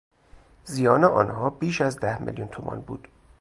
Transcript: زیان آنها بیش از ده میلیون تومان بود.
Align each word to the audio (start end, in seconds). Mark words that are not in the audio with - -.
زیان 0.63 1.03
آنها 1.03 1.49
بیش 1.49 1.81
از 1.81 1.99
ده 1.99 2.21
میلیون 2.23 2.47
تومان 2.47 2.81
بود. 2.81 3.07